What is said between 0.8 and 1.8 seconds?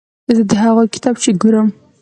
کتابچې ګورم.